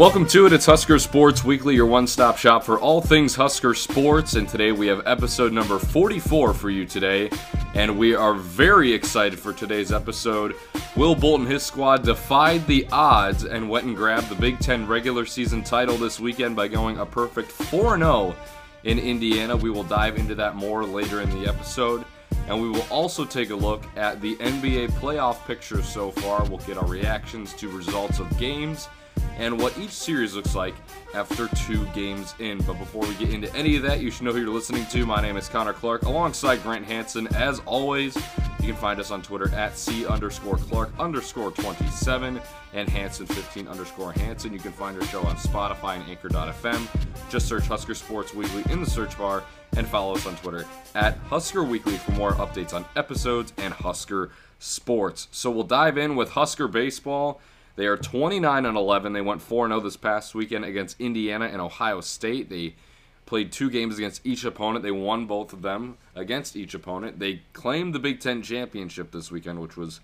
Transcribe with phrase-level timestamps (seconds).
[0.00, 0.54] Welcome to it.
[0.54, 4.34] It's Husker Sports Weekly, your one stop shop for all things Husker sports.
[4.34, 7.28] And today we have episode number 44 for you today.
[7.74, 10.54] And we are very excited for today's episode.
[10.96, 14.86] Will Bolt and his squad defied the odds and went and grabbed the Big Ten
[14.86, 18.34] regular season title this weekend by going a perfect 4 0
[18.84, 19.54] in Indiana.
[19.54, 22.06] We will dive into that more later in the episode.
[22.48, 26.42] And we will also take a look at the NBA playoff picture so far.
[26.48, 28.88] We'll get our reactions to results of games
[29.40, 30.74] and what each series looks like
[31.14, 32.58] after two games in.
[32.58, 35.06] But before we get into any of that, you should know who you're listening to.
[35.06, 37.26] My name is Connor Clark, alongside Grant Hanson.
[37.34, 38.14] As always,
[38.60, 42.38] you can find us on Twitter at C underscore Clark underscore 27
[42.74, 44.52] and Hanson15 underscore Hanson.
[44.52, 47.30] You can find our show on Spotify and Anchor.fm.
[47.30, 49.42] Just search Husker Sports Weekly in the search bar
[49.74, 54.32] and follow us on Twitter at Husker Weekly for more updates on episodes and Husker
[54.58, 55.28] sports.
[55.30, 57.40] So we'll dive in with Husker baseball.
[57.76, 59.12] They are 29 and 11.
[59.12, 62.50] They went 4 0 this past weekend against Indiana and Ohio State.
[62.50, 62.74] They
[63.26, 64.82] played two games against each opponent.
[64.82, 67.20] They won both of them against each opponent.
[67.20, 70.00] They claimed the Big Ten championship this weekend, which was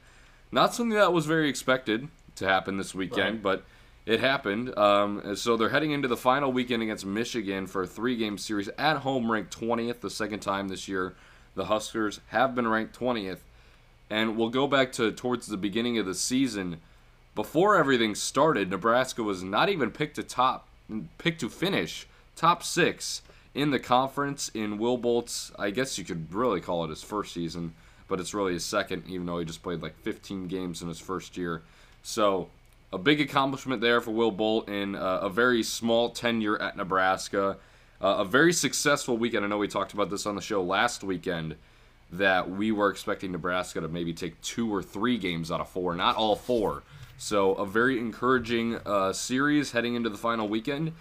[0.53, 3.43] not something that was very expected to happen this weekend, right.
[3.43, 3.65] but
[4.07, 4.77] it happened.
[4.79, 8.69] Um, so they're heading into the final weekend against Michigan for a three game series
[8.79, 11.15] at home, ranked 20th, the second time this year.
[11.57, 13.41] The Huskers have been ranked 20th.
[14.09, 16.81] And we'll go back to towards the beginning of the season
[17.37, 20.67] before everything started, Nebraska was not even picked to top,
[21.19, 23.21] picked to finish top six
[23.55, 25.53] in the conference in Will Bolt's.
[25.59, 27.75] I guess you could really call it his first season,
[28.09, 30.99] but it's really his second, even though he just played like 15 games in his
[30.99, 31.63] first year.
[32.03, 32.49] So
[32.91, 37.59] a big accomplishment there for Will Bolt in uh, a very small tenure at Nebraska.
[38.01, 39.45] Uh, a very successful weekend.
[39.45, 41.57] I know we talked about this on the show last weekend
[42.13, 45.95] that we were expecting Nebraska to maybe take two or three games out of four,
[45.95, 46.83] not all four.
[47.19, 50.93] So a very encouraging uh, series heading into the final weekend,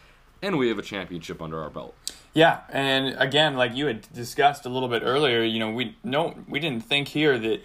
[0.41, 1.95] and we have a championship under our belt.
[2.33, 6.35] Yeah, and again, like you had discussed a little bit earlier, you know, we no,
[6.47, 7.61] we didn't think here that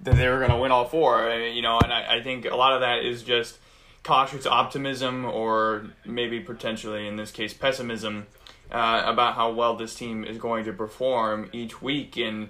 [0.00, 1.30] that they were going to win all four.
[1.30, 3.58] You know, and I, I think a lot of that is just
[4.02, 8.26] cautious optimism, or maybe potentially in this case pessimism,
[8.72, 12.48] uh, about how well this team is going to perform each week and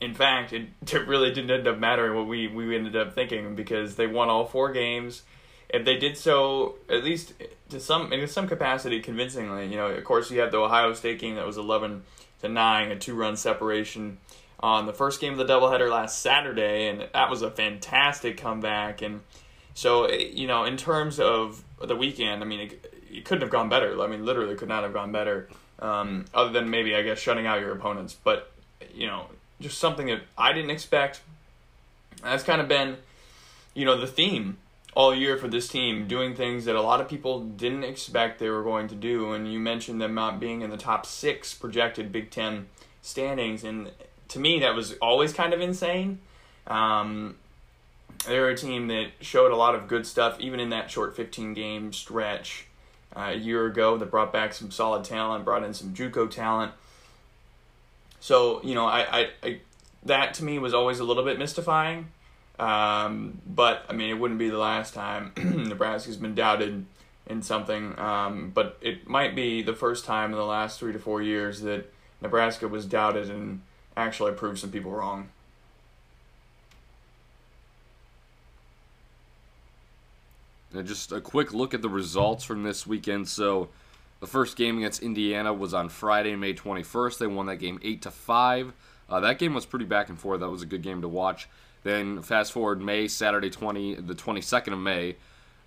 [0.00, 3.54] in fact, it, it really didn't end up mattering what we, we ended up thinking
[3.54, 5.22] because they won all four games.
[5.68, 7.32] If they did so, at least
[7.70, 11.18] to some in some capacity, convincingly, you know, of course, you had the Ohio State
[11.18, 12.04] game that was eleven
[12.40, 14.18] to nine, a two run separation
[14.60, 19.02] on the first game of the doubleheader last Saturday, and that was a fantastic comeback.
[19.02, 19.22] And
[19.74, 23.50] so, eh, you know, in terms of the weekend, I mean, it, it couldn't have
[23.50, 24.00] gone better.
[24.00, 25.48] I mean, literally could not have gone better,
[25.80, 28.16] um, other than maybe I guess shutting out your opponents.
[28.22, 28.52] But
[28.94, 29.26] you know,
[29.60, 31.20] just something that I didn't expect.
[32.22, 32.96] That's kind of been,
[33.74, 34.58] you know, the theme
[34.94, 38.48] all year for this team, doing things that a lot of people didn't expect they
[38.48, 39.32] were going to do.
[39.32, 42.66] And you mentioned them not being in the top six projected Big Ten
[43.02, 43.90] standings, and
[44.28, 46.18] to me that was always kind of insane.
[46.66, 47.36] Um,
[48.26, 51.54] they're a team that showed a lot of good stuff, even in that short 15
[51.54, 52.66] game stretch
[53.14, 53.98] uh, a year ago.
[53.98, 56.72] That brought back some solid talent, brought in some JUCO talent.
[58.20, 59.60] So you know, I, I, I
[60.04, 62.08] that to me was always a little bit mystifying.
[62.58, 66.86] Um, but I mean, it wouldn't be the last time Nebraska's been doubted
[67.26, 67.98] in something.
[67.98, 71.60] Um, but it might be the first time in the last three to four years
[71.62, 73.62] that Nebraska was doubted and
[73.96, 75.28] actually proved some people wrong.
[80.84, 83.28] Just a quick look at the results from this weekend.
[83.28, 83.70] So,
[84.20, 87.18] the first game against Indiana was on Friday, May 21st.
[87.18, 88.72] They won that game 8 to 5.
[89.08, 90.40] Uh, that game was pretty back and forth.
[90.40, 91.48] That was a good game to watch.
[91.82, 95.16] Then fast forward May, Saturday 20, the 22nd of May.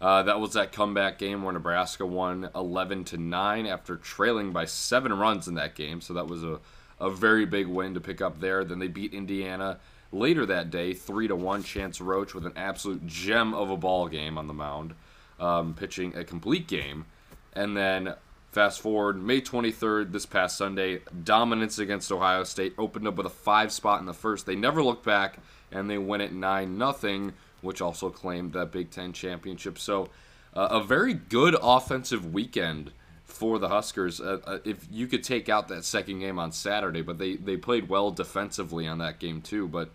[0.02, 4.66] Uh, that was that comeback game where Nebraska won 11 to 9 after trailing by
[4.66, 6.02] seven runs in that game.
[6.02, 6.60] So that was a,
[7.00, 8.64] a very big win to pick up there.
[8.64, 9.80] Then they beat Indiana
[10.12, 11.64] later that day, 3 to 1.
[11.64, 14.96] Chance Hroch with an absolute gem of a ball game on the mound,
[15.40, 17.06] um, pitching a complete game.
[17.54, 18.14] And then
[18.52, 23.32] Fast forward, May 23rd, this past Sunday, dominance against Ohio State opened up with a
[23.32, 24.48] five spot in the first.
[24.48, 25.38] They never looked back,
[25.72, 27.32] and they win it 9 0,
[27.62, 29.78] which also claimed that Big Ten championship.
[29.78, 30.10] So,
[30.56, 32.92] uh, a very good offensive weekend
[33.24, 34.20] for the Huskers.
[34.20, 37.56] Uh, uh, if you could take out that second game on Saturday, but they, they
[37.56, 39.68] played well defensively on that game, too.
[39.68, 39.92] But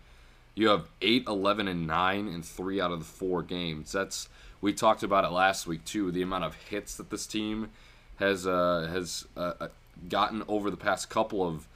[0.55, 3.91] you have 8, 11, and 9 in three out of the four games.
[3.91, 4.29] That's
[4.61, 7.71] we talked about it last week, too, the amount of hits that this team
[8.17, 9.69] has uh, has uh, uh,
[10.09, 11.67] gotten over the past couple of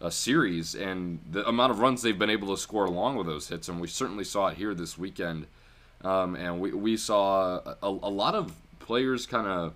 [0.00, 3.48] uh, series and the amount of runs they've been able to score along with those
[3.48, 5.46] hits, and we certainly saw it here this weekend.
[6.02, 9.74] Um, and we, we saw a, a, lot of players kind of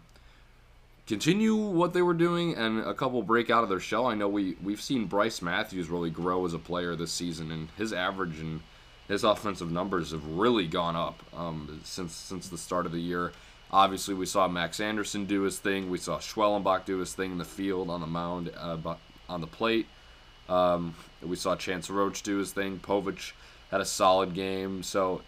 [1.08, 4.06] continue what they were doing and a couple break out of their shell.
[4.06, 7.68] I know we we've seen Brice Matthews really grow as a player this season, and
[7.76, 8.60] his average and
[9.08, 13.32] his offensive numbers have really gone up um, since since the start of the year.
[13.72, 15.88] Obviously, we saw Max Anderson do his thing.
[15.88, 18.76] We saw Schwellenbach do his thing in the field, on the mound, uh,
[19.28, 19.86] on the plate.
[20.48, 22.78] Um, we saw Chance Hroch do his thing.
[22.78, 23.32] Povich
[23.70, 24.82] had a solid game.
[24.82, 25.22] So,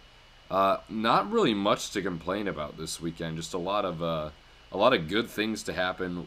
[0.50, 3.36] uh, not really much to complain about this weekend.
[3.36, 4.30] Just a lot of uh,
[4.72, 6.26] a lot of good things to happen.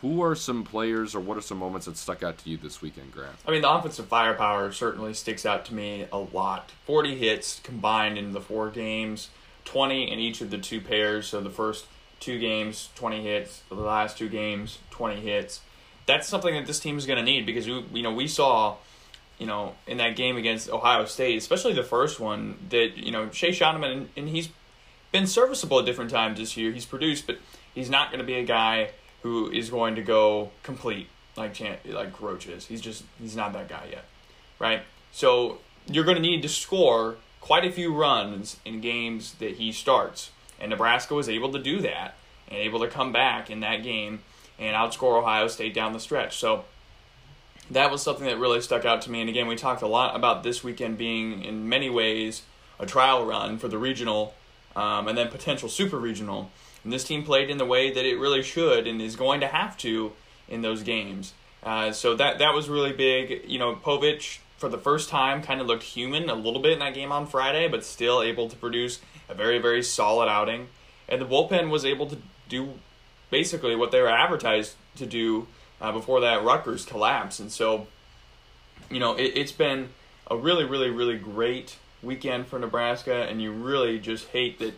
[0.00, 2.80] Who are some players or what are some moments that stuck out to you this
[2.82, 3.36] weekend, Grant?
[3.46, 6.72] I mean, the offensive firepower certainly sticks out to me a lot.
[6.86, 9.28] 40 hits combined in the four games,
[9.64, 11.26] 20 in each of the two pairs.
[11.26, 11.86] So the first
[12.20, 13.62] two games, 20 hits.
[13.68, 15.60] The last two games, 20 hits.
[16.06, 18.76] That's something that this team is going to need because we, you know, we saw,
[19.38, 23.30] you know, in that game against Ohio State, especially the first one, that you know
[23.30, 24.48] Shay Schanaman and, and he's
[25.12, 26.72] been serviceable at different times this year.
[26.72, 27.38] He's produced, but
[27.74, 28.90] he's not going to be a guy
[29.22, 32.66] who is going to go complete like Chan- like Hroch is.
[32.66, 34.04] He's just he's not that guy yet,
[34.58, 34.82] right?
[35.12, 39.72] So you're going to need to score quite a few runs in games that he
[39.72, 42.14] starts, and Nebraska was able to do that
[42.48, 44.20] and able to come back in that game
[44.58, 46.36] and outscore Ohio State down the stretch.
[46.38, 46.64] So
[47.70, 49.20] that was something that really stuck out to me.
[49.20, 52.42] And again, we talked a lot about this weekend being in many ways
[52.78, 54.34] a trial run for the regional
[54.76, 56.50] um, and then potential super regional.
[56.84, 59.46] And this team played in the way that it really should and is going to
[59.46, 60.12] have to
[60.48, 61.34] in those games.
[61.62, 63.42] Uh, so that that was really big.
[63.46, 66.78] You know, Povich for the first time kind of looked human a little bit in
[66.80, 70.68] that game on Friday, but still able to produce a very very solid outing.
[71.08, 72.18] And the bullpen was able to
[72.48, 72.74] do
[73.30, 75.48] basically what they were advertised to do
[75.80, 77.40] uh, before that Rutgers collapse.
[77.40, 77.86] And so,
[78.90, 79.88] you know, it, it's been
[80.30, 84.74] a really really really great weekend for Nebraska, and you really just hate that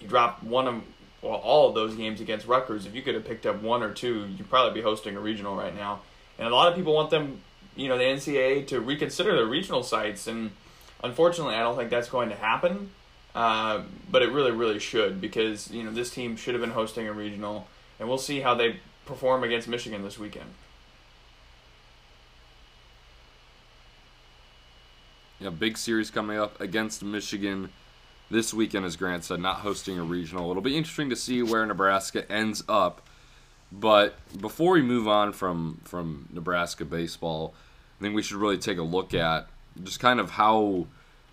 [0.00, 0.82] you dropped one of
[1.22, 3.92] well, all of those games against Rutgers, if you could have picked up one or
[3.92, 6.00] two, you'd probably be hosting a regional right now.
[6.38, 7.40] And a lot of people want them,
[7.78, 10.50] you know, the NCAA to reconsider their regional sites, and
[11.02, 12.90] unfortunately, I don't think that's going to happen.
[13.34, 17.06] Uh, but it really, really should because you know this team should have been hosting
[17.06, 17.68] a regional,
[18.00, 20.50] and we'll see how they perform against Michigan this weekend.
[25.38, 27.70] Yeah, big series coming up against Michigan
[28.28, 30.50] this weekend, as Grant said, not hosting a regional.
[30.50, 33.06] It'll be interesting to see where Nebraska ends up.
[33.70, 37.54] But before we move on from from Nebraska baseball,
[37.98, 39.48] I think we should really take a look at
[39.82, 40.86] just kind of how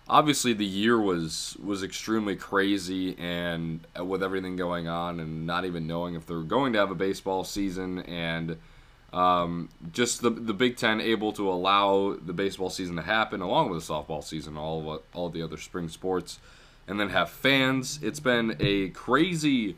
[0.08, 5.86] obviously the year was was extremely crazy and with everything going on and not even
[5.86, 8.56] knowing if they're going to have a baseball season and
[9.12, 13.70] um, just the the Big Ten able to allow the baseball season to happen along
[13.70, 16.38] with the softball season, all of, all the other spring sports
[16.86, 17.98] and then have fans.
[18.02, 19.76] It's been a crazy,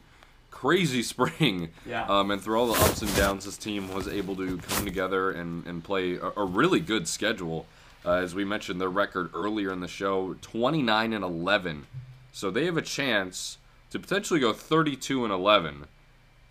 [0.58, 1.70] crazy spring.
[1.87, 2.05] Yeah.
[2.06, 5.31] Um, and through all the ups and downs, this team was able to come together
[5.31, 7.66] and, and play a, a really good schedule.
[8.05, 11.87] Uh, as we mentioned, their record earlier in the show, 29 and 11.
[12.32, 13.58] So they have a chance
[13.90, 15.87] to potentially go 32 and 11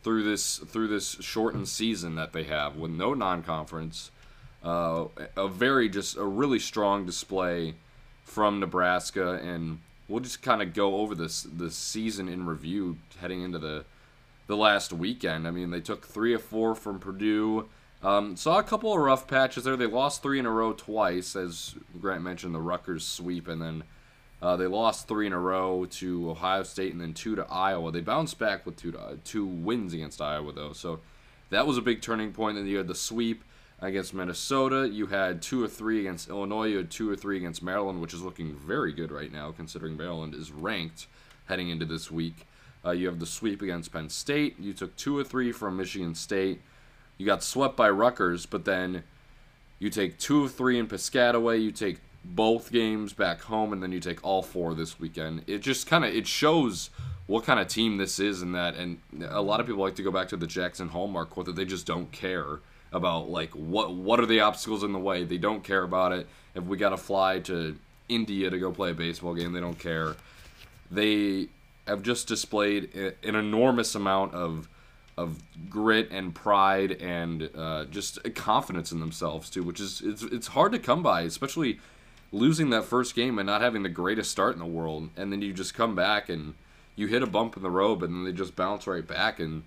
[0.03, 4.11] through this through this shortened season that they have with no non-conference.
[4.63, 7.75] Uh, a very just a really strong display
[8.23, 13.41] from Nebraska and we'll just kind of go over this the season in review heading
[13.41, 13.85] into the
[14.47, 15.47] the last weekend.
[15.47, 17.67] I mean, they took three or four from Purdue.
[18.01, 19.75] Um, saw a couple of rough patches there.
[19.75, 23.83] They lost three in a row twice, as Grant mentioned, the Rutgers sweep, and then
[24.41, 27.91] uh, they lost three in a row to Ohio State and then two to Iowa.
[27.91, 30.99] They bounced back with two to, uh, two wins against Iowa though, so
[31.49, 32.55] that was a big turning point.
[32.55, 33.43] Then you had the sweep
[33.79, 34.87] against Minnesota.
[34.87, 36.67] You had two or three against Illinois.
[36.67, 39.97] You had two or three against Maryland, which is looking very good right now, considering
[39.97, 41.07] Maryland is ranked
[41.45, 42.45] heading into this week.
[42.87, 44.57] Uh, you have the sweep against Penn State.
[44.59, 46.61] You took two or three from Michigan State.
[47.17, 49.03] You got swept by Rutgers, but then
[49.79, 51.61] you take two of three in Piscataway.
[51.61, 55.43] You take both games back home, and then you take all four this weekend.
[55.47, 56.89] It just kind of it shows
[57.25, 58.75] what kind of team this is, and that.
[58.75, 61.55] And a lot of people like to go back to the Jaxon Hallmark quote that
[61.55, 62.59] they just don't care
[62.93, 65.25] about like what what are the obstacles in the way.
[65.25, 66.27] They don't care about it.
[66.55, 67.77] If we got to fly to
[68.07, 70.15] India to go play a baseball game, they don't care.
[70.89, 71.49] They
[71.87, 74.69] have just displayed an enormous amount of
[75.17, 80.47] of grit and pride and uh, just confidence in themselves too, which is it's it's
[80.47, 81.79] hard to come by, especially
[82.31, 85.41] losing that first game and not having the greatest start in the world, and then
[85.41, 86.53] you just come back and
[86.95, 89.39] you hit a bump in the road, and then they just bounce right back.
[89.39, 89.63] And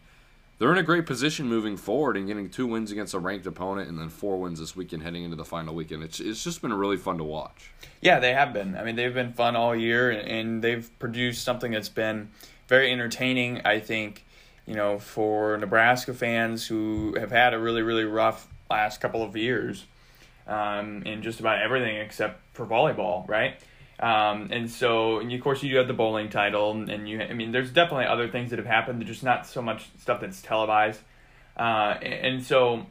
[0.60, 3.88] they're in a great position moving forward and getting two wins against a ranked opponent
[3.88, 6.02] and then four wins this weekend heading into the final weekend.
[6.02, 7.70] It's, it's just been really fun to watch.
[8.02, 8.76] Yeah, they have been.
[8.76, 12.28] I mean, they've been fun all year and they've produced something that's been
[12.68, 13.62] very entertaining.
[13.64, 14.26] I think,
[14.66, 19.34] you know, for Nebraska fans who have had a really really rough last couple of
[19.34, 19.86] years,
[20.46, 23.58] um, in just about everything except for volleyball, right?
[24.00, 27.34] Um, and so, and of course, you do have the bowling title, and you, I
[27.34, 29.00] mean, there's definitely other things that have happened.
[29.00, 31.00] There's just not so much stuff that's televised.
[31.56, 32.86] Uh, and so,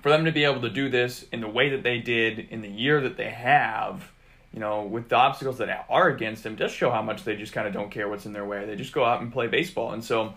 [0.00, 2.62] for them to be able to do this in the way that they did in
[2.62, 4.12] the year that they have,
[4.54, 7.52] you know, with the obstacles that are against them, just show how much they just
[7.52, 8.64] kind of don't care what's in their way.
[8.64, 9.92] They just go out and play baseball.
[9.92, 10.34] And so,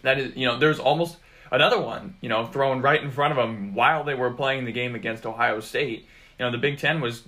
[0.00, 1.18] that is, you know, there's almost
[1.52, 4.72] another one, you know, thrown right in front of them while they were playing the
[4.72, 6.06] game against Ohio State.
[6.38, 7.22] You know, the Big Ten was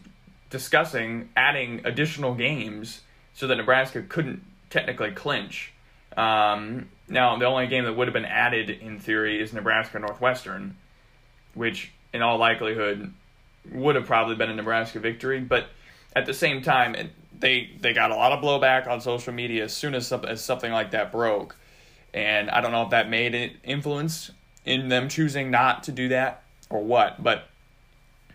[0.51, 3.03] discussing adding additional games
[3.35, 5.73] so that Nebraska couldn't technically clinch.
[6.17, 10.77] Um, now, the only game that would have been added in theory is Nebraska Northwestern,
[11.55, 13.13] which in all likelihood
[13.71, 15.41] would have probably been a Nebraska victory.
[15.41, 15.69] But
[16.15, 19.73] at the same time, they they got a lot of blowback on social media as
[19.73, 21.57] soon as something, as something like that broke,
[22.15, 24.31] and I don't know if that made an influence
[24.65, 27.49] in them choosing not to do that or what, but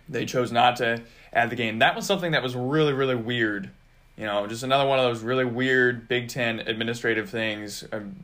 [0.08, 1.02] they chose not to
[1.34, 1.80] add the game.
[1.80, 3.70] That was something that was really, really weird.
[4.18, 7.84] You know, just another one of those really weird Big Ten administrative things.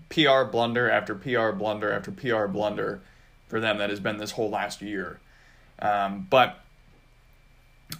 [0.09, 3.01] PR blunder after PR blunder after PR blunder
[3.47, 5.19] for them that has been this whole last year.
[5.79, 6.59] Um, but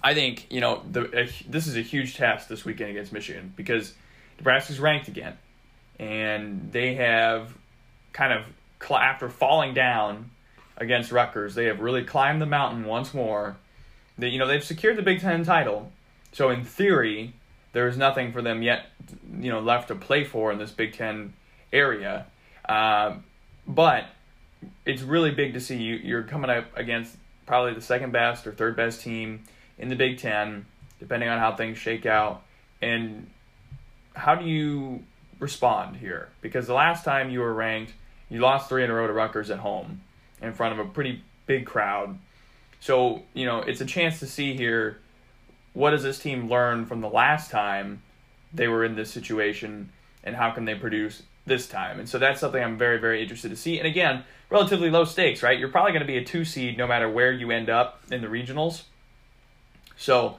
[0.02, 3.94] I think you know the this is a huge test this weekend against Michigan because
[4.38, 5.38] Nebraska's ranked again,
[5.98, 7.56] and they have
[8.12, 8.44] kind of
[8.90, 10.30] after falling down
[10.76, 13.56] against Rutgers, they have really climbed the mountain once more
[14.18, 15.92] they, you know, they've secured the Big Ten title,
[16.32, 17.34] so in theory,
[17.72, 18.86] there is nothing for them yet,
[19.38, 21.34] you know, left to play for in this Big Ten
[21.72, 22.26] area.
[22.68, 23.16] Uh,
[23.66, 24.06] but
[24.84, 25.96] it's really big to see you.
[25.96, 29.44] You're coming up against probably the second best or third best team
[29.78, 30.66] in the Big Ten,
[30.98, 32.42] depending on how things shake out.
[32.82, 33.28] And
[34.14, 35.04] how do you
[35.38, 36.28] respond here?
[36.40, 37.92] Because the last time you were ranked,
[38.28, 40.00] you lost three in a row to Rutgers at home
[40.42, 42.18] in front of a pretty big crowd.
[42.80, 44.98] So, you know, it's a chance to see here
[45.72, 48.02] what does this team learn from the last time
[48.52, 49.90] they were in this situation
[50.24, 51.98] and how can they produce this time.
[51.98, 53.78] And so that's something I'm very, very interested to see.
[53.78, 55.58] And again, relatively low stakes, right?
[55.58, 58.20] You're probably going to be a two seed no matter where you end up in
[58.20, 58.82] the regionals.
[59.96, 60.38] So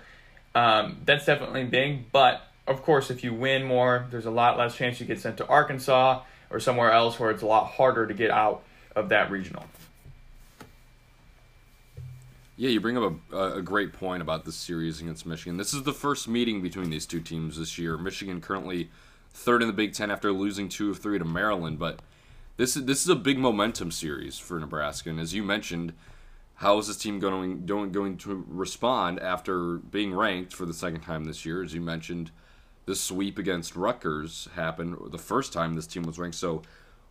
[0.55, 2.11] um, that's definitely big.
[2.11, 5.37] But of course, if you win more, there's a lot less chance you get sent
[5.37, 8.63] to Arkansas or somewhere else where it's a lot harder to get out
[8.95, 9.65] of that regional.
[12.59, 15.55] Yeah, you bring up a, a great point about this series against Michigan.
[15.55, 17.97] This is the first meeting between these two teams this year.
[17.97, 18.89] Michigan currently
[19.33, 22.01] third in the Big Ten after losing two of three to Maryland, but
[22.57, 25.09] this is this is a big momentum series for Nebraska.
[25.09, 25.93] And as you mentioned,
[26.55, 30.99] how is this team going going going to respond after being ranked for the second
[31.03, 31.63] time this year?
[31.63, 32.29] As you mentioned,
[32.85, 36.35] the sweep against Rutgers happened the first time this team was ranked.
[36.35, 36.63] So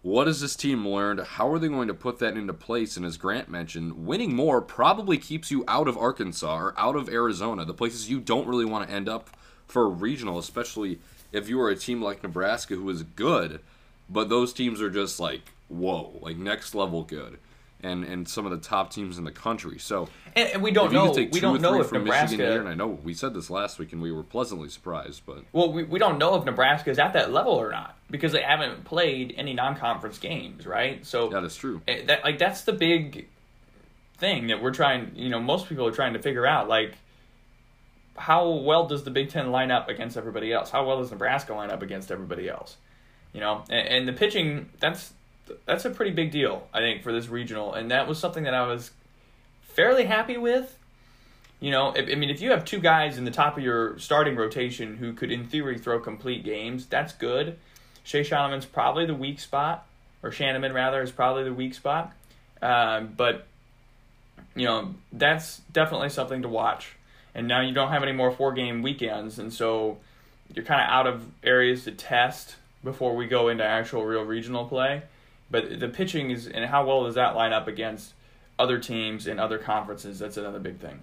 [0.02, 1.20] what has this team learned?
[1.20, 2.96] How are they going to put that into place?
[2.96, 7.08] And as Grant mentioned, winning more probably keeps you out of Arkansas or out of
[7.08, 9.30] Arizona, the places you don't really want to end up
[9.66, 11.00] for a regional, especially
[11.32, 13.60] if you are a team like Nebraska who is good,
[14.08, 17.38] but those teams are just like, whoa, like next level good
[17.82, 19.78] and and some of the top teams in the country.
[19.78, 22.36] So and, and we don't know we don't know if Nebraska.
[22.36, 25.22] Here, and I know we said this last week, and we were pleasantly surprised.
[25.26, 28.32] But well, we, we don't know if Nebraska is at that level or not because
[28.32, 31.04] they haven't played any non-conference games, right?
[31.06, 31.80] So that is true.
[31.86, 33.28] Eh, that like that's the big
[34.16, 35.12] thing that we're trying.
[35.14, 36.94] You know, most people are trying to figure out like.
[38.16, 40.70] How well does the Big Ten line up against everybody else?
[40.70, 42.76] How well does Nebraska line up against everybody else?
[43.32, 44.70] You know, and, and the pitching
[45.66, 48.54] that's a pretty big deal, I think, for this regional, and that was something that
[48.54, 48.90] I was
[49.62, 50.76] fairly happy with.
[51.60, 54.36] You know, I mean, if you have two guys in the top of your starting
[54.36, 57.58] rotation who could, in theory, throw complete games, that's good.
[58.04, 59.86] Shay Schottenham's probably the weak spot,
[60.22, 62.12] or Schanaman rather is probably the weak spot.
[62.62, 63.46] Um, but
[64.54, 66.94] you know, that's definitely something to watch.
[67.34, 69.98] And now you don't have any more four game weekends, and so
[70.54, 74.64] you're kind of out of areas to test before we go into actual real regional
[74.64, 75.02] play.
[75.50, 78.12] But the pitching is, and how well does that line up against
[78.58, 80.18] other teams in other conferences?
[80.18, 81.02] That's another big thing.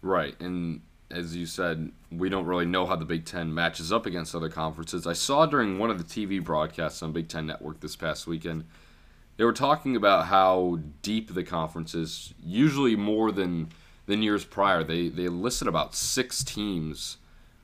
[0.00, 4.06] Right, and as you said, we don't really know how the Big Ten matches up
[4.06, 5.06] against other conferences.
[5.06, 8.64] I saw during one of the TV broadcasts on Big Ten Network this past weekend,
[9.36, 13.70] they were talking about how deep the conference is, usually more than
[14.06, 14.84] than years prior.
[14.84, 17.18] They they listed about six teams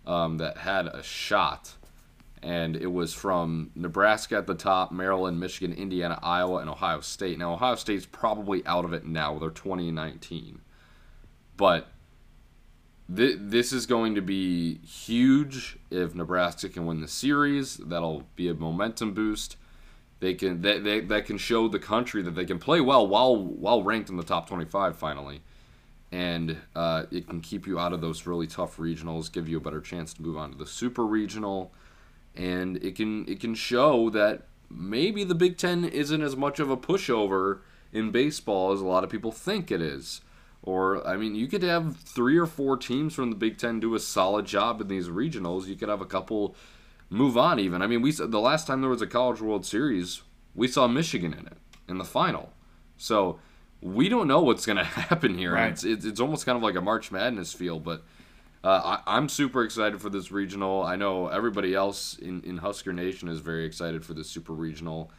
[0.07, 1.75] um, that had a shot
[2.45, 7.39] and it was from Nebraska at the top, Maryland, Michigan, Indiana, Iowa, and Ohio State.
[7.39, 9.39] Now, Ohio State's probably out of it now.
[9.39, 10.61] They're 2019.
[11.57, 11.89] But
[13.15, 17.79] th- this is going to be huge if Nebraska can win the series.
[17.79, 19.57] That'll be a momentum boost.
[20.21, 23.37] They can that they, that can show the country that they can play well while
[23.37, 25.41] while ranked in the top 25 finally.
[26.13, 29.61] And uh, it can keep you out of those really tough regionals, give you a
[29.61, 31.73] better chance to move on to the super regional,
[32.37, 36.71] and it can it can show that maybe the Big Ten isn't as much of
[36.71, 37.61] a pushover
[37.93, 40.21] in baseball as a lot of people think it is.
[40.63, 43.95] Or, I mean, you could have three or four teams from the Big Ten do
[43.95, 45.67] a solid job in these regionals.
[45.67, 46.57] You could have a couple
[47.11, 47.83] move on, even.
[47.83, 50.23] I mean, we the last time there was a College World Series,
[50.55, 52.53] we saw Michigan in it in the final.
[52.97, 53.39] So
[53.83, 55.53] we don't know what's going to happen here.
[55.53, 55.71] Right.
[55.71, 58.03] It's, it's, it's almost kind of like a March Madness feel, but
[58.65, 60.83] uh, I, I'm super excited for this regional.
[60.83, 65.11] I know everybody else in, in Husker Nation is very excited for this super regional.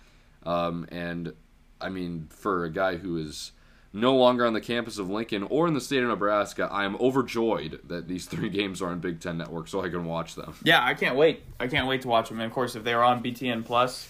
[0.44, 1.34] Um, and
[1.80, 3.52] I mean, for a guy who is
[3.94, 6.96] no longer on the campus of Lincoln or in the state of Nebraska, I am
[6.96, 10.56] overjoyed that these three games are on Big Ten Network so I can watch them.
[10.64, 11.44] Yeah, I can't wait.
[11.60, 12.40] I can't wait to watch them.
[12.40, 14.10] And of course, if they were on BTN Plus,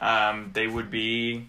[0.00, 1.48] um, they would be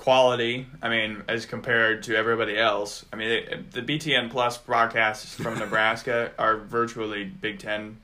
[0.00, 0.66] quality.
[0.80, 3.04] I mean, as compared to everybody else.
[3.12, 7.98] I mean, they, the BTN Plus broadcasts from Nebraska are virtually Big Ten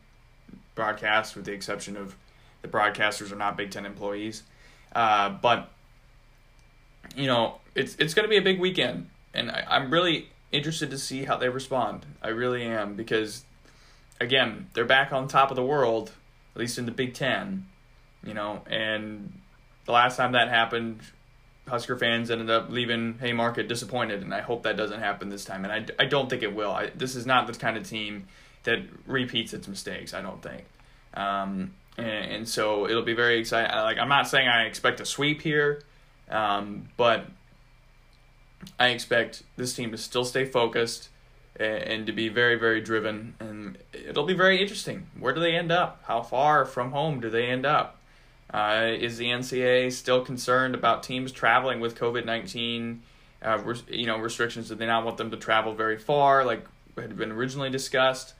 [0.74, 2.14] broadcasts, with the exception of
[2.60, 4.42] the broadcasters are not Big Ten employees.
[4.94, 5.70] Uh, but
[7.16, 10.90] you know, it's it's going to be a big weekend, and I, I'm really interested
[10.90, 12.04] to see how they respond.
[12.22, 13.44] I really am because,
[14.20, 16.12] again, they're back on top of the world,
[16.54, 17.68] at least in the Big Ten,
[18.22, 18.60] you know.
[18.66, 19.32] And
[19.86, 21.00] the last time that happened,
[21.68, 25.64] Husker fans ended up leaving Haymarket disappointed, and I hope that doesn't happen this time.
[25.64, 26.70] And I, I don't think it will.
[26.70, 28.28] I, this is not the kind of team
[28.62, 30.14] that repeats its mistakes.
[30.14, 30.64] I don't think.
[31.14, 33.74] Um, and, and so it'll be very exciting.
[33.74, 35.82] Like I'm not saying I expect a sweep here.
[36.28, 37.26] Um, but
[38.78, 41.08] I expect this team to still stay focused
[41.58, 43.34] and, and to be very, very driven.
[43.40, 45.06] And it'll be very interesting.
[45.18, 46.02] Where do they end up?
[46.06, 47.95] How far from home do they end up?
[48.52, 53.02] Uh, is the NCAA still concerned about teams traveling with COVID nineteen?
[53.42, 54.68] Uh, res- you know, restrictions.
[54.68, 58.34] Do they not want them to travel very far, like had been originally discussed?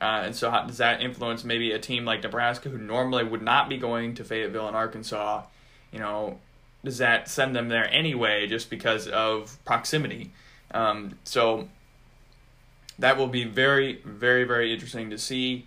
[0.00, 3.42] Uh, and so, how does that influence maybe a team like Nebraska, who normally would
[3.42, 5.44] not be going to Fayetteville and Arkansas?
[5.92, 6.38] You know,
[6.84, 10.32] does that send them there anyway just because of proximity?
[10.72, 11.68] Um, so
[12.98, 15.66] that will be very, very, very interesting to see.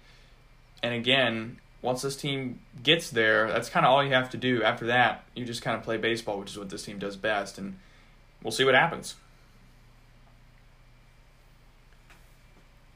[0.84, 4.64] And again, once this team gets there, that's kind of all you have to do.
[4.64, 7.60] After that, you just kind of play baseball, which is what this team does best.
[7.60, 7.78] And
[8.42, 9.14] we'll see what happens.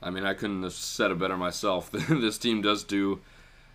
[0.01, 1.91] I mean, I couldn't have said it better myself.
[1.91, 3.21] this team does do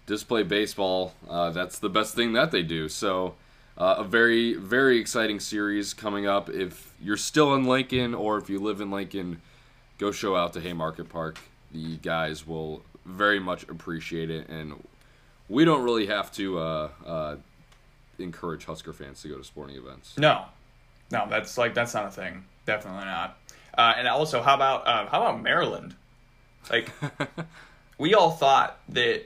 [0.07, 1.15] display baseball.
[1.31, 2.89] Uh, that's the best thing that they do.
[2.89, 3.37] So
[3.79, 6.51] uh, a very, very exciting series coming up.
[6.51, 9.41] If you're still in Lincoln or if you live in Lincoln,
[9.99, 11.39] go show out to Haymarket Park.
[11.71, 14.83] The guys will very much appreciate it, and
[15.49, 17.37] we don't really have to uh, uh,
[18.19, 20.17] encourage Husker fans to go to sporting events.
[20.19, 20.45] No,
[21.11, 22.45] no, that's like that's not a thing.
[22.67, 23.39] Definitely not.
[23.77, 25.95] Uh, and also, how about uh, how about Maryland?
[26.71, 26.91] Like,
[27.99, 29.25] we all thought that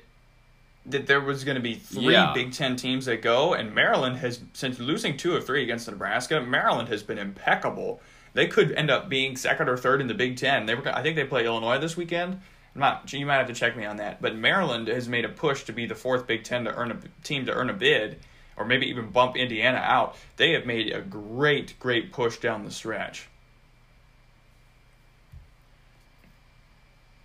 [0.87, 2.33] that there was going to be three Yeah.
[2.33, 6.40] Big Ten teams that go, and Maryland has since losing two of three against Nebraska.
[6.40, 8.00] Maryland has been impeccable.
[8.35, 10.66] They could end up being second or third in the Big Ten.
[10.66, 12.40] They were, I think they play Illinois this weekend.
[12.78, 13.12] I'm not.
[13.12, 14.22] You might have to check me on that.
[14.22, 16.98] But Maryland has made a push to be the fourth Big Ten to earn a
[17.24, 18.20] team to earn a bid,
[18.56, 20.14] or maybe even bump Indiana out.
[20.36, 23.26] They have made a great, great push down the stretch.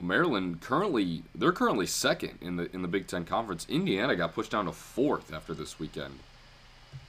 [0.01, 3.65] Maryland currently they're currently second in the in the Big Ten conference.
[3.69, 6.19] Indiana got pushed down to fourth after this weekend.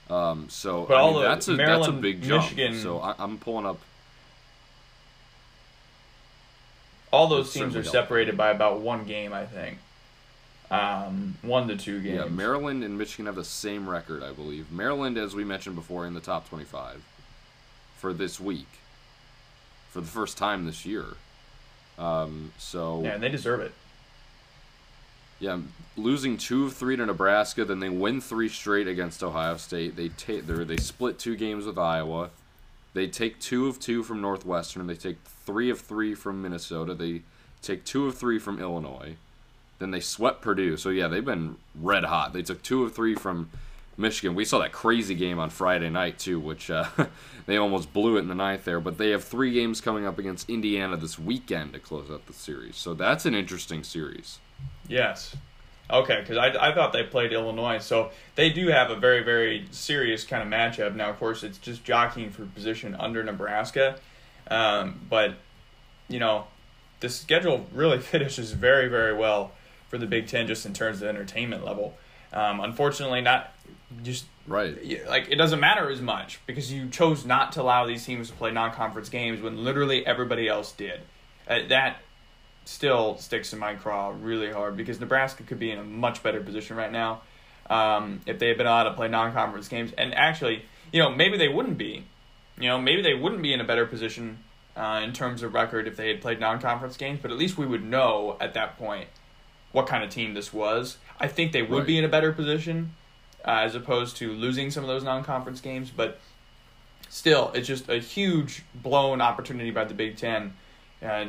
[0.09, 2.43] Um, so I mean, that's a Maryland, that's a big jump.
[2.43, 3.79] Michigan- So I, I'm pulling up.
[7.15, 7.91] All those teams are helped.
[7.91, 9.77] separated by about one game, I think.
[10.69, 12.17] Um, one to two games.
[12.17, 14.69] Yeah, Maryland and Michigan have the same record, I believe.
[14.69, 17.01] Maryland, as we mentioned before, in the top 25
[17.95, 18.67] for this week,
[19.91, 21.05] for the first time this year.
[21.97, 23.71] Um, so Yeah, and they deserve it.
[25.39, 25.59] Yeah,
[25.95, 29.95] losing two of three to Nebraska, then they win three straight against Ohio State.
[29.95, 32.31] They take they they split two games with Iowa.
[32.95, 34.87] They take two of two from Northwestern.
[34.87, 36.93] They take three of three from Minnesota.
[36.93, 37.23] They
[37.61, 39.17] take two of three from Illinois.
[39.79, 40.77] Then they swept Purdue.
[40.77, 42.31] So yeah, they've been red hot.
[42.31, 43.49] They took two of three from
[43.97, 44.33] Michigan.
[44.33, 46.85] We saw that crazy game on Friday night too, which uh,
[47.45, 48.79] they almost blew it in the ninth there.
[48.79, 52.33] But they have three games coming up against Indiana this weekend to close out the
[52.33, 52.77] series.
[52.77, 54.39] So that's an interesting series.
[54.87, 55.35] Yes.
[55.91, 59.67] Okay, because I, I thought they played Illinois, so they do have a very, very
[59.69, 60.95] serious kind of matchup.
[60.95, 63.99] Now, of course, it's just jockeying for position under Nebraska.
[64.47, 65.35] Um, but,
[66.07, 66.45] you know,
[67.01, 69.51] the schedule really finishes very very well
[69.89, 71.95] for the Big Ten just in terms of entertainment level.
[72.33, 73.53] Um, unfortunately, not
[74.03, 74.75] just right.
[75.07, 78.35] Like it doesn't matter as much because you chose not to allow these teams to
[78.35, 81.01] play non-conference games when literally everybody else did.
[81.47, 81.97] Uh, that
[82.65, 86.41] still sticks in my craw really hard because Nebraska could be in a much better
[86.41, 87.21] position right now
[87.69, 89.93] um, if they had been allowed to play non-conference games.
[89.97, 92.05] And actually, you know, maybe they wouldn't be.
[92.59, 94.39] You know, maybe they wouldn't be in a better position
[94.75, 97.19] uh, in terms of record if they had played non-conference games.
[97.21, 99.07] But at least we would know at that point
[99.71, 100.97] what kind of team this was.
[101.19, 101.87] I think they would right.
[101.87, 102.95] be in a better position
[103.43, 105.91] uh, as opposed to losing some of those non-conference games.
[105.91, 106.19] But
[107.09, 110.53] still, it's just a huge blown opportunity by the Big Ten,
[111.03, 111.25] uh,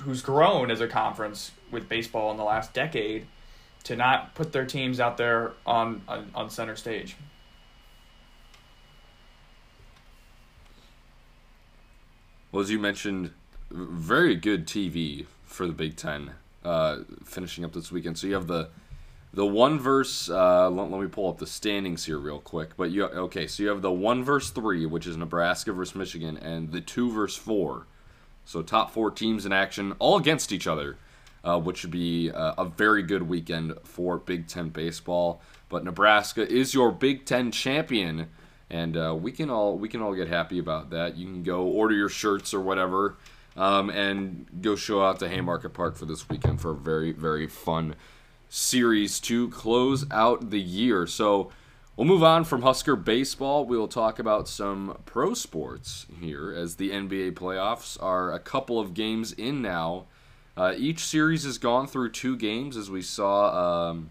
[0.00, 3.26] who's grown as a conference with baseball in the last decade,
[3.84, 7.16] to not put their teams out there on on, on center stage.
[12.52, 13.32] Well, as you mentioned,
[13.70, 16.32] very good TV for the Big Ten
[16.64, 18.18] uh, finishing up this weekend.
[18.18, 18.68] So you have the
[19.32, 20.30] the one verse.
[20.30, 22.76] Uh, let, let, me pull up the standings here real quick.
[22.76, 23.46] But you okay?
[23.46, 27.10] So you have the one verse three, which is Nebraska versus Michigan, and the two
[27.10, 27.86] verse four.
[28.44, 30.96] So top four teams in action, all against each other,
[31.42, 35.40] uh, which should be uh, a very good weekend for Big Ten baseball.
[35.68, 38.28] But Nebraska is your Big Ten champion
[38.70, 41.16] and uh, we can all we can all get happy about that.
[41.16, 43.16] You can go order your shirts or whatever,
[43.56, 47.46] um, and go show out to Haymarket Park for this weekend for a very very
[47.46, 47.94] fun
[48.48, 51.06] series to close out the year.
[51.06, 51.50] So
[51.96, 53.64] we'll move on from Husker baseball.
[53.64, 58.78] We will talk about some pro sports here as the NBA playoffs are a couple
[58.80, 60.06] of games in now.
[60.56, 64.10] Uh, each series has gone through two games, as we saw um,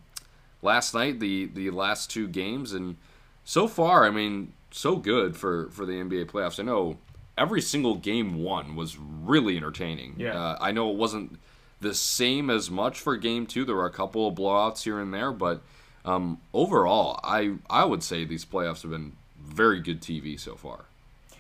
[0.61, 1.19] last night.
[1.19, 2.97] The the last two games and
[3.45, 6.59] so far, I mean, so good for for the NBA playoffs.
[6.59, 6.97] I know
[7.37, 10.15] every single game one was really entertaining.
[10.17, 10.37] Yeah.
[10.37, 11.39] Uh, I know it wasn't
[11.79, 13.65] the same as much for game two.
[13.65, 15.61] There were a couple of blowouts here and there, but
[16.05, 20.85] um, overall, I I would say these playoffs have been very good TV so far.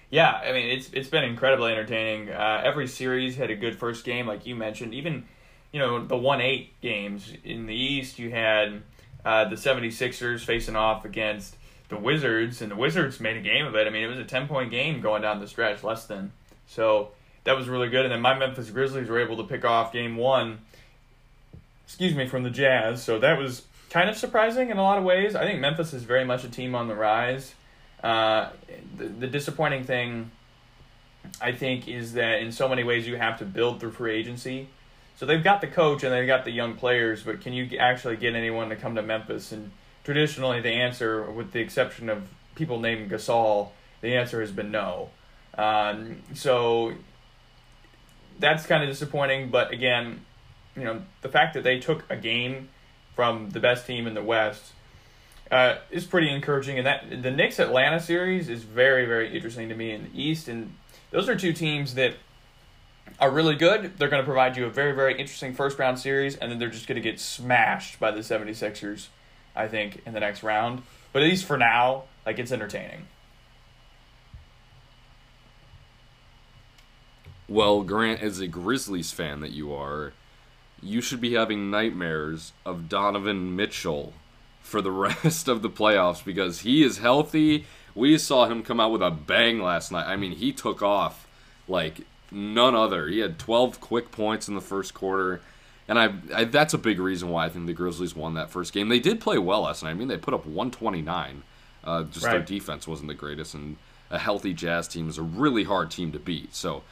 [0.09, 2.29] Yeah, I mean it's it's been incredibly entertaining.
[2.29, 4.93] Uh, every series had a good first game, like you mentioned.
[4.93, 5.25] Even
[5.71, 8.83] you know the one eight games in the East, you had
[9.25, 11.55] uh, the 76ers facing off against
[11.89, 13.87] the Wizards, and the Wizards made a game of it.
[13.87, 16.31] I mean, it was a 10 point game going down the stretch, less than.
[16.67, 17.09] So
[17.43, 18.05] that was really good.
[18.05, 20.59] And then my Memphis Grizzlies were able to pick off game one,
[21.85, 23.03] excuse me, from the Jazz.
[23.03, 25.35] So that was kind of surprising in a lot of ways.
[25.35, 27.53] I think Memphis is very much a team on the rise.
[28.03, 28.49] Uh,
[28.97, 30.31] the, the disappointing thing,
[31.39, 34.67] I think, is that in so many ways you have to build through free agency.
[35.15, 38.17] So they've got the coach and they've got the young players, but can you actually
[38.17, 39.69] get anyone to come to Memphis and
[40.03, 43.69] traditionally the answer, with the exception of people named Gasol,
[44.01, 45.11] the answer has been no.
[45.55, 46.95] Um, so
[48.39, 49.51] that's kind of disappointing.
[49.51, 50.21] But again,
[50.75, 52.69] you know, the fact that they took a game
[53.15, 54.73] from the best team in the West
[55.51, 56.77] uh, is pretty encouraging.
[56.77, 60.47] And that the Knicks Atlanta series is very, very interesting to me in the East.
[60.47, 60.75] And
[61.11, 62.15] those are two teams that
[63.19, 63.97] are really good.
[63.97, 66.69] They're going to provide you a very, very interesting first round series, and then they're
[66.69, 69.07] just going to get smashed by the 76ers
[69.55, 70.83] I think, in the next round.
[71.11, 73.07] But at least for now, like it's entertaining.
[77.47, 80.13] Well, Grant, as a Grizzlies fan that you are,
[80.83, 84.13] you should be having nightmares of Donovan Mitchell
[84.61, 84.91] for the
[85.23, 87.65] rest of the playoffs because he is healthy.
[87.95, 90.07] We saw him come out with a bang last night.
[90.07, 91.27] I mean, he took off
[91.67, 93.07] like none other.
[93.07, 95.41] He had 12 quick points in the first quarter.
[95.87, 98.73] And I, I, that's a big reason why I think the Grizzlies won that first
[98.73, 98.89] game.
[98.89, 99.91] They did play well last night.
[99.91, 101.43] I mean, they put up 129.
[101.83, 102.31] Uh, just right.
[102.31, 103.75] their defense wasn't the greatest, and
[104.09, 106.55] a healthy Jazz team is a really hard team to beat.
[106.55, 106.83] So,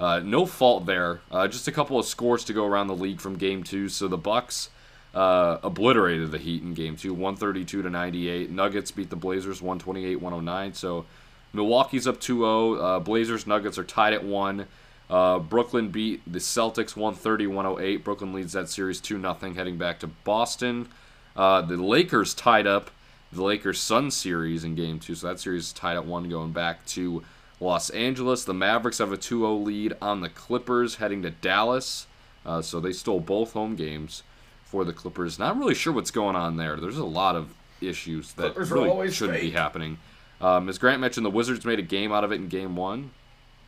[0.00, 1.20] uh, no fault there.
[1.30, 3.88] Uh, just a couple of scores to go around the league from Game Two.
[3.88, 4.70] So the Bucks
[5.14, 8.50] uh, obliterated the Heat in Game Two, 132 to 98.
[8.50, 10.74] Nuggets beat the Blazers 128-109.
[10.74, 11.04] So
[11.52, 12.80] Milwaukee's up 2-0.
[12.80, 14.66] Uh, Blazers Nuggets are tied at one.
[15.10, 18.04] Uh, Brooklyn beat the Celtics 130 108.
[18.04, 20.88] Brooklyn leads that series 2 0, heading back to Boston.
[21.36, 22.90] Uh, the Lakers tied up
[23.32, 26.52] the Lakers Sun series in game two, so that series is tied at 1 going
[26.52, 27.22] back to
[27.60, 28.44] Los Angeles.
[28.44, 32.06] The Mavericks have a 2 0 lead on the Clippers heading to Dallas,
[32.44, 34.22] uh, so they stole both home games
[34.64, 35.38] for the Clippers.
[35.38, 36.76] Not really sure what's going on there.
[36.76, 39.52] There's a lot of issues that Clippers really shouldn't fake.
[39.52, 39.98] be happening.
[40.40, 43.10] Um, as Grant mentioned, the Wizards made a game out of it in game one.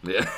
[0.05, 0.29] Yeah.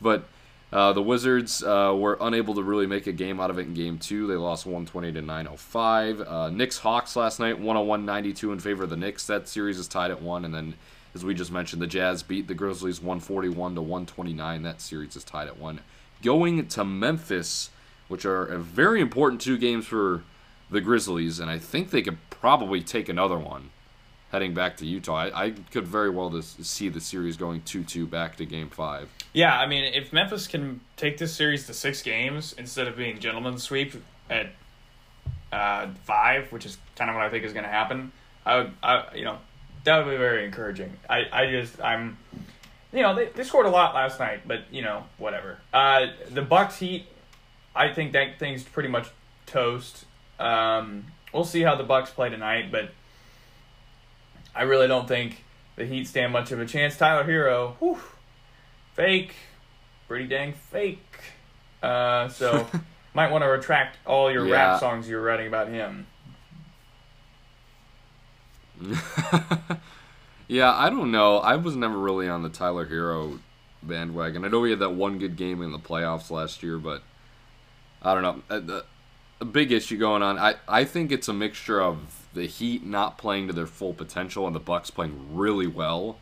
[0.00, 0.24] But
[0.72, 3.74] uh, the Wizards uh, were unable to really make a game out of it in
[3.74, 4.26] game two.
[4.26, 6.20] They lost 120 to 905.
[6.20, 9.26] Uh, Knicks Hawks last night, 101 92 in favor of the Knicks.
[9.26, 10.44] That series is tied at one.
[10.44, 10.74] And then,
[11.14, 14.62] as we just mentioned, the Jazz beat the Grizzlies 141 to 129.
[14.62, 15.80] That series is tied at one
[16.22, 17.70] going to Memphis,
[18.08, 20.22] which are a very important two games for
[20.70, 23.70] the Grizzlies, and I think they could probably take another one
[24.30, 25.16] heading back to Utah.
[25.16, 28.70] I, I could very well just see the series going 2 2 back to game
[28.70, 29.10] five.
[29.34, 33.18] Yeah, I mean, if Memphis can take this series to six games instead of being
[33.18, 33.94] gentleman's sweep
[34.30, 34.50] at
[35.52, 38.12] uh, five, which is kind of what I think is going to happen,
[38.46, 39.38] I would, I, you know,
[39.84, 40.96] that would be very encouraging.
[41.08, 42.18] I, I just, I'm,
[42.92, 45.58] you know, they, they scored a lot last night, but, you know, whatever.
[45.72, 47.06] Uh, the Bucks Heat,
[47.74, 49.08] I think that thing's pretty much
[49.46, 50.04] toast.
[50.38, 52.90] Um, we'll see how the Bucks play tonight, but
[54.54, 55.42] I really don't think
[55.76, 56.96] the Heat stand much of a chance.
[56.96, 57.98] Tyler Herro, whew,
[58.94, 59.34] fake,
[60.06, 61.02] pretty dang fake.
[61.82, 62.66] Uh, so
[63.14, 64.72] might want to retract all your Yeah.
[64.72, 66.06] rap songs you were writing about him.
[70.48, 71.38] yeah, I don't know.
[71.38, 73.38] I was never really on the Tyler Herro
[73.82, 74.44] bandwagon.
[74.44, 77.02] I know he had that one good game in the playoffs last year, but
[78.02, 78.42] I don't know.
[78.48, 78.84] A, The,
[79.38, 83.18] the big issue going on, I, I think it's a mixture of the Heat not
[83.18, 86.18] playing to their full potential and the Bucks playing really well.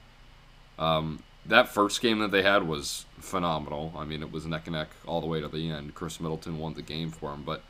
[0.78, 3.92] Um, that first game that they had was phenomenal.
[3.96, 5.94] I mean, it was neck and neck all the way to the end.
[5.94, 7.62] Khris Middleton won the game for him, but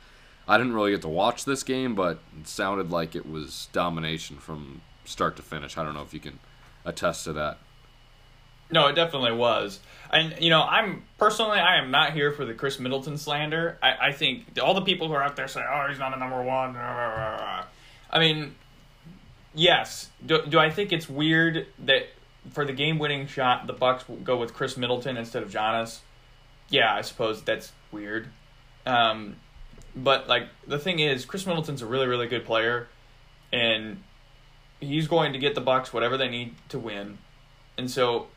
[0.51, 4.35] I didn't really get to watch this game, but it sounded like it was domination
[4.35, 5.77] from start to finish.
[5.77, 6.39] I don't know if you can
[6.83, 7.57] attest to that.
[8.69, 9.79] No, it definitely was.
[10.11, 13.77] And you know, I'm personally, I am not here for the Khris Middleton slander.
[13.81, 16.19] I, I think all the people who are out there saying, "Oh, he's not a
[16.19, 18.53] number one." I mean,
[19.55, 20.09] yes.
[20.25, 22.09] Do, do I think it's weird that
[22.49, 25.99] for the game-winning shot, the Bucks go with Khris Middleton instead of Giannis?
[26.67, 28.27] Yeah, I suppose that's weird.
[28.85, 29.37] Um,
[29.95, 32.87] but like the thing is, Khris Middleton's a really, really good player,
[33.51, 34.01] and
[34.79, 37.17] he's going to get the Bucks whatever they need to win.
[37.77, 38.27] And so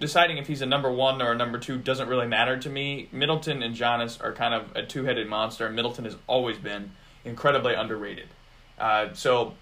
[0.00, 3.08] deciding if he's a number one or a number two doesn't really matter to me.
[3.12, 5.68] Middleton and Giannis are kind of a two headed monster.
[5.70, 6.92] Middleton has always been
[7.24, 8.28] incredibly underrated.
[8.78, 9.54] Uh, so,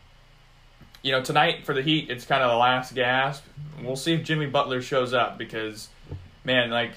[1.03, 3.45] you know, tonight for the Heat, it's kind of the last gasp.
[3.83, 5.89] We'll see if Jimmy Butler shows up because,
[6.45, 6.93] man, like,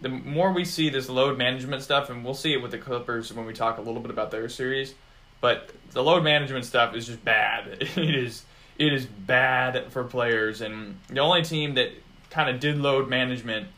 [0.00, 3.32] the more we see this load management stuff, and we'll see it with the Clippers
[3.32, 4.94] when we talk a little bit about their series,
[5.40, 7.88] but the load management stuff is just bad.
[7.96, 8.44] It is
[8.78, 11.92] it is bad for players, and the only team that
[12.30, 13.68] kind of did load management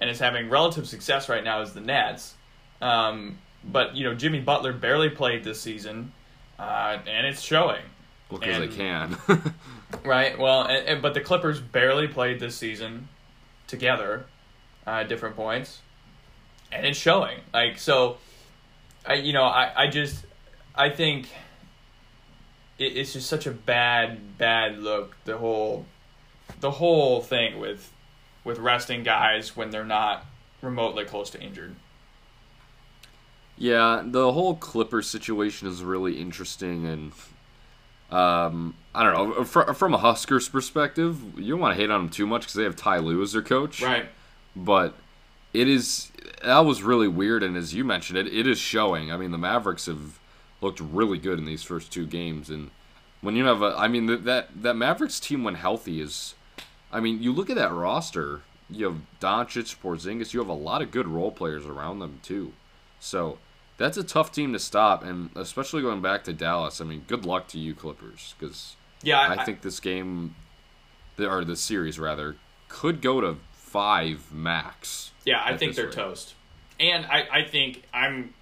[0.00, 2.34] and is having relative success right now is the Nets.
[2.82, 6.12] Um, but you know, Jimmy Butler barely played this season,
[6.58, 7.82] uh, and it's showing.
[8.30, 9.16] Well, because they can.
[10.04, 10.38] Right.
[10.38, 13.08] Well, and, and- but the Clippers barely played this season
[13.66, 14.26] together
[14.88, 15.80] uh, different points,
[16.72, 17.38] and it's showing.
[17.52, 18.16] Like so,
[19.06, 20.24] I you know I I just
[20.74, 21.28] I think
[22.78, 25.84] it, it's just such a bad bad look the whole
[26.60, 27.92] the whole thing with
[28.44, 30.24] with resting guys when they're not
[30.62, 31.74] remotely close to injured.
[33.58, 37.12] Yeah, the whole Clipper situation is really interesting, and
[38.10, 39.44] um, I don't know.
[39.44, 42.54] From, from a Huskers perspective, you don't want to hate on them too much because
[42.54, 44.08] they have Ty Lue as their coach, Right.
[44.58, 44.94] But
[45.52, 46.10] it is
[46.42, 49.12] that was really weird, and as you mentioned, it it is showing.
[49.12, 50.18] I mean, the Mavericks have
[50.60, 52.70] looked really good in these first two games, and
[53.20, 56.34] when you have a, I mean, that that, that Mavericks team when healthy is,
[56.92, 58.42] I mean, you look at that roster.
[58.70, 60.34] You have Doncic, Porzingis.
[60.34, 62.52] You have a lot of good role players around them too.
[63.00, 63.38] So
[63.78, 66.80] that's a tough team to stop, and especially going back to Dallas.
[66.80, 69.34] I mean, good luck to you, Clippers, because Yeah.
[69.38, 70.34] I think this game,
[71.18, 72.36] or the series rather,
[72.68, 73.36] could go to
[73.68, 75.12] five max.
[75.24, 75.94] Yeah, I think they're rate.
[75.94, 76.34] toast.
[76.80, 78.34] And I, I think I'm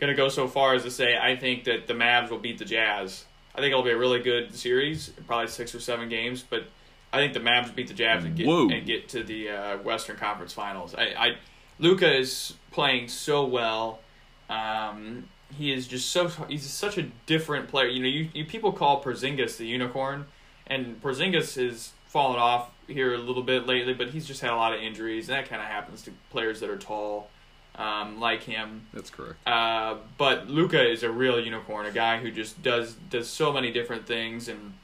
[0.00, 2.64] gonna go so far as to say I think that the Mavs will beat the
[2.64, 3.24] Jazz.
[3.54, 6.64] I think it'll be a really good series, probably six or seven games, but
[7.12, 8.68] I think the Mavs beat the Jazz and get Whoa.
[8.70, 10.94] and get to the uh, Western Conference Finals.
[10.94, 11.36] I, I
[11.78, 14.00] Luka is playing so well.
[14.48, 17.88] Um, he is just so he's such a different player.
[17.88, 20.26] You know, you, you people call Porzingis the unicorn,
[20.66, 24.56] and Porzingis has fallen off here a little bit lately, but he's just had a
[24.56, 27.30] lot of injuries, and that kind of happens to players that are tall,
[27.76, 28.86] um, like him.
[28.92, 29.36] That's correct.
[29.46, 33.72] Uh, but Luka is a real unicorn, a guy who just does does so many
[33.72, 34.74] different things and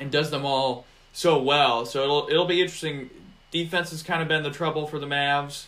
[0.00, 1.84] and does them all so well.
[1.84, 3.10] So it'll it'll be interesting.
[3.50, 5.66] Defense has kind of been the trouble for the Mavs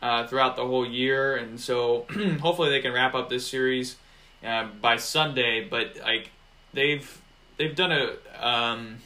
[0.00, 2.06] uh, throughout the whole year, and so
[2.40, 3.96] hopefully they can wrap up this series
[4.42, 5.62] uh, by Sunday.
[5.68, 6.30] But like
[6.72, 7.20] they've
[7.58, 8.96] they've done a um,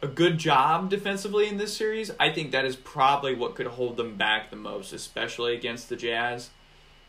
[0.00, 3.96] a good job defensively in this series, I think that is probably what could hold
[3.96, 6.50] them back the most, especially against the Jazz.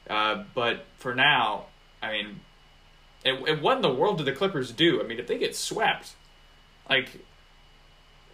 [0.09, 1.65] Uh, but for now,
[2.01, 2.39] I mean,
[3.23, 3.61] it.
[3.61, 5.01] what in the world do the Clippers do?
[5.01, 6.13] I mean, if they get swept,
[6.89, 7.09] like,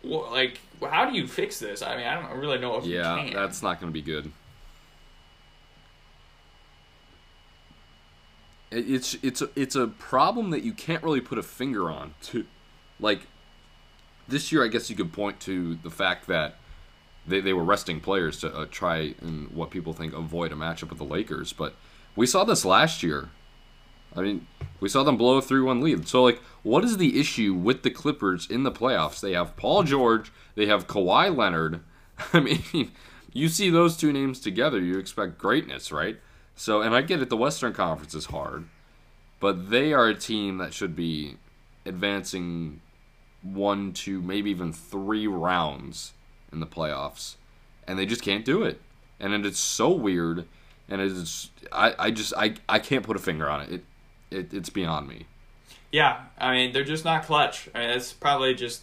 [0.04, 1.82] wh- like how do you fix this?
[1.82, 4.32] I mean, I don't really know if yeah, that's not going to be good.
[8.72, 12.14] It's it's a, it's a problem that you can't really put a finger on.
[12.24, 12.46] To,
[13.00, 13.22] like,
[14.28, 16.56] this year, I guess you could point to the fact that
[17.28, 20.90] they, they were resting players to uh, try and what people think avoid a matchup
[20.90, 21.54] with the Lakers.
[21.54, 21.76] But
[22.16, 23.30] we saw this last year.
[24.16, 24.48] I mean,
[24.80, 26.08] we saw them blow a 3 1 lead.
[26.08, 29.20] So, like, what is the issue with the Clippers in the playoffs?
[29.20, 31.82] They have Paul George, they have Kawhi Leonard.
[32.34, 32.92] I mean,
[33.34, 36.18] you see those two names together, you expect greatness, right?
[36.56, 38.66] So, and I get it, the Western Conference is hard,
[39.42, 41.36] but they are a team that should be
[41.86, 42.80] advancing
[43.46, 46.14] one, two, maybe even three rounds
[46.52, 47.36] in the playoffs,
[47.88, 48.82] and they just can't do it.
[49.20, 50.46] And it's so weird,
[50.90, 53.72] and it's I, I just I, I can't put a finger on it.
[53.72, 53.84] It,
[54.32, 55.26] it it's beyond me.
[55.92, 57.70] Yeah, I mean they're just not clutch.
[57.74, 58.82] I mean, that's probably just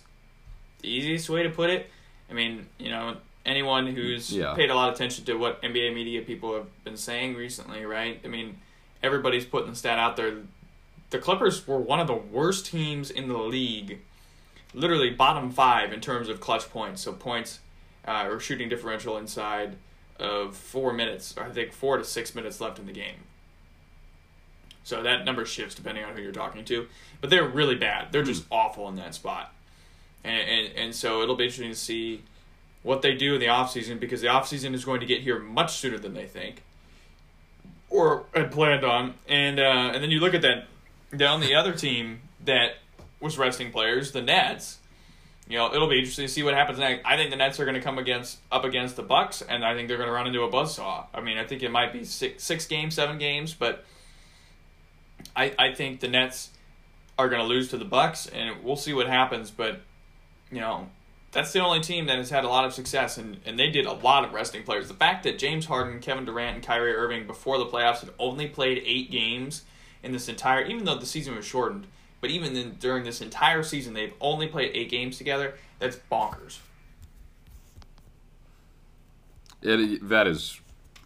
[0.81, 1.91] the easiest way to put it.
[2.31, 4.55] I mean, you know, anyone who's Yeah.
[4.55, 8.21] paid a lot of attention to what NBA media people have been saying recently, right?
[8.25, 8.57] I mean,
[9.03, 10.37] everybody's putting the stat out there.
[11.11, 13.99] The Clippers were one of the worst teams in the league,
[14.75, 17.03] literally bottom five in terms of clutch points.
[17.03, 17.61] So points
[18.07, 19.77] uh, or shooting differential inside
[20.19, 23.25] of four minutes, or I think four to six minutes left in the game.
[24.85, 26.87] So that number shifts depending on who you're talking to,
[27.21, 28.13] but they're really bad.
[28.13, 29.53] They're just awful in that spot,
[30.25, 32.23] and and, and so it'll be interesting to see
[32.83, 35.77] what they do in the offseason because the offseason is going to get here much
[35.77, 36.63] sooner than they think
[37.93, 39.15] or had planned on.
[39.29, 40.65] And uh, and then you look at that
[41.17, 42.73] down the other team that
[43.23, 44.79] was resting players, the Nets.
[45.49, 47.05] You know, it'll be interesting to see what happens next.
[47.05, 49.75] I think the Nets are going to come against up against the Bucks, and I
[49.75, 51.07] think they're going to run into a buzzsaw.
[51.13, 53.85] I mean, I think it might be six six games, seven games, but
[55.35, 56.51] I I think the Nets
[57.19, 59.51] are going to lose to the Bucks, and we'll see what happens.
[59.51, 59.81] But
[60.51, 60.89] you know,
[61.33, 63.87] that's the only team that has had a lot of success, and, and they did
[63.87, 64.89] a lot of resting players.
[64.89, 68.47] The fact that James Harden, Kevin Durant, and Kyrie Irving before the playoffs had only
[68.47, 69.65] played eight games
[70.03, 71.87] in this entire, even though the season was shortened,
[72.23, 75.55] but even then during this entire season they've only played eight games together.
[75.79, 76.61] That's bonkers.
[79.61, 80.59] It that is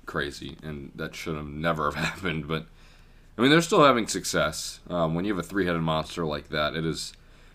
[0.04, 2.46] crazy, and that should have never have happened.
[2.46, 2.66] But
[3.36, 4.80] I mean, they're still having success.
[4.88, 7.12] Um, when you have a three-headed monster like that, it is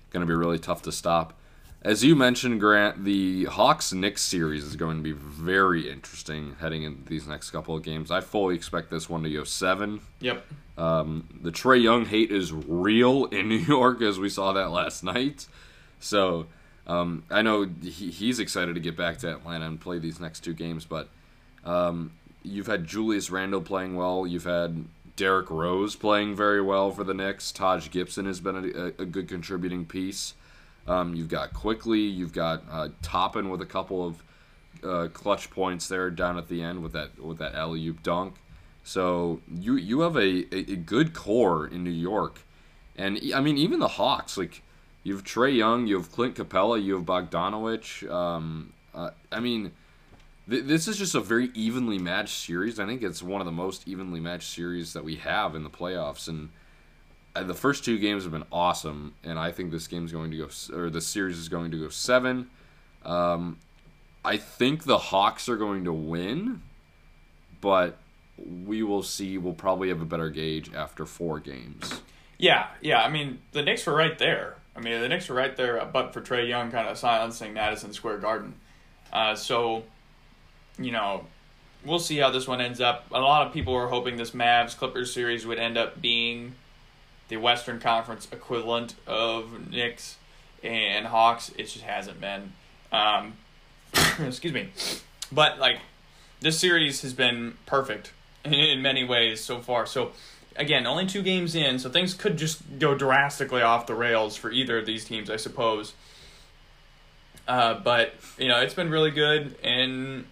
[0.09, 1.33] going to be really tough to stop.
[1.83, 6.83] As you mentioned, Grant, the Hawks Knicks series is going to be very interesting heading
[6.83, 8.11] into these next couple of games.
[8.11, 10.01] I fully expect this one to go seven.
[10.19, 10.45] Yep.
[10.77, 15.03] Um, the Trae Young hate is real in New York, as we saw that last
[15.03, 15.47] night.
[15.99, 16.45] So
[16.85, 20.41] um, I know he, he's excited to get back to Atlanta and play these next
[20.41, 20.85] two games.
[20.85, 21.09] But
[21.65, 22.11] um,
[22.43, 24.27] you've had Julius Randle playing well.
[24.27, 27.51] You've had Derrick Rose playing very well for the Knicks.
[27.51, 30.35] Taj Gibson has been a, a good contributing piece.
[30.87, 31.99] Um, you've got quickly.
[31.99, 34.23] You've got uh, Toppin with a couple of
[34.83, 38.35] uh, clutch points there down at the end with that with that alley oop dunk.
[38.83, 42.39] So you you have a, a, good core in New York,
[42.97, 44.63] and I mean even the Hawks like
[45.03, 48.09] you have Trae Young, you have Clint Capela, you have Bogdanovich.
[48.11, 49.71] Um, uh, I mean,
[50.49, 52.79] th- this is just a very evenly matched series.
[52.79, 55.69] I think it's one of the most evenly matched series that we have in the
[55.69, 56.49] playoffs, and
[57.35, 59.13] the first two games have been awesome.
[59.23, 61.89] And I think this game's going to go or the series is going to go
[61.89, 62.49] seven.
[63.03, 63.57] Um,
[64.23, 66.61] I think the Hawks are going to win,
[67.59, 67.97] but
[68.65, 69.37] we will see.
[69.37, 72.01] We'll probably have a better gauge after four games.
[72.37, 73.01] Yeah, yeah.
[73.01, 74.55] I mean, the Knicks were right there.
[74.75, 77.53] I mean, the Knicks were right there, uh, but for Trae Young kind of silencing
[77.53, 78.55] Madison Square Garden.
[79.11, 79.83] Uh, so,
[80.79, 81.25] you know,
[81.85, 83.05] we'll see how this one ends up.
[83.11, 86.55] A lot of people were hoping this Mavs Clippers series would end up being
[87.31, 90.17] the Western Conference equivalent of Knicks
[90.61, 91.49] and Hawks.
[91.57, 92.51] It just hasn't been.
[92.91, 93.33] Um,
[94.19, 94.69] excuse me.
[95.31, 95.79] But, like,
[96.41, 98.11] this series has been perfect
[98.43, 99.85] in, many ways so far.
[99.85, 100.11] So,
[100.57, 104.51] again, only two games in, so things could just go drastically off the rails for
[104.51, 105.93] either of these teams, I suppose.
[107.47, 110.25] Uh, but you know, it's been really good, and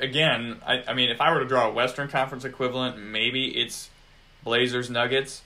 [0.00, 3.90] again, I, I mean, if I were to draw a Western Conference equivalent, maybe it's
[4.44, 5.42] Blazers Nuggets,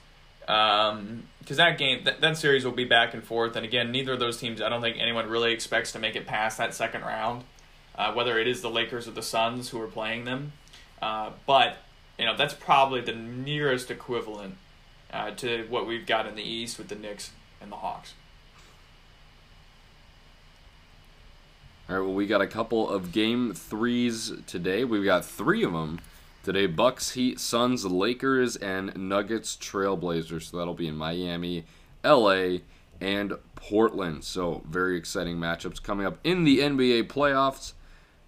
[0.47, 4.13] um, because that game, that, that series will be back and forth, and again, neither
[4.13, 7.01] of those teams, I don't think anyone really expects to make it past that second
[7.01, 7.43] round,
[7.95, 10.53] uh, whether it is the Lakers or the Suns who are playing them,
[11.01, 11.77] uh, but
[12.17, 14.55] you know, that's probably the nearest equivalent
[15.11, 17.31] uh, to what we've got in the East with the Knicks
[17.61, 18.13] and the Hawks.
[21.89, 24.85] All right, well, we got a couple of game threes today.
[24.85, 25.99] We've got three of them
[26.43, 30.51] today: Bucks, Heat, Suns, Lakers, and Nuggets, Trailblazers.
[30.51, 31.65] So that'll be in Miami,
[32.03, 32.61] L.A.,
[33.01, 34.23] and Portland.
[34.23, 37.73] So very exciting matchups coming up in the NBA playoffs.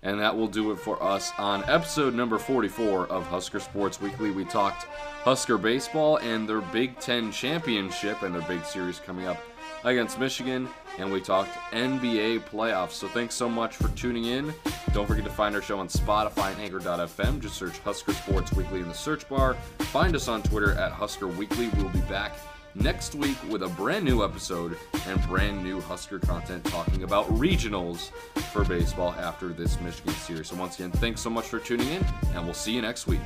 [0.01, 4.29] And that will do it for us on episode number 44 of Husker Sports Weekly.
[4.29, 4.83] We talked
[5.23, 9.39] Husker baseball and their Big Ten championship and their big series coming up
[9.85, 10.67] against Michigan.
[10.97, 12.91] And we talked NBA playoffs.
[12.91, 14.53] So thanks so much for tuning in.
[14.93, 17.39] Don't forget to find our show on Spotify and Anchor.fm.
[17.39, 19.55] Just search Husker Sports Weekly in the search bar.
[19.79, 21.69] Find us on Twitter at Husker Weekly.
[21.77, 22.33] We'll be back
[22.75, 24.77] next week with a brand new episode
[25.07, 28.11] and brand new Husker content talking about regionals
[28.51, 30.49] for baseball after this Michigan series.
[30.49, 33.21] So, once again, thanks so much for tuning in, and we'll see you next week.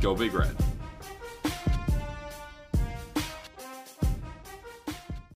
[0.00, 0.56] Go Big Red.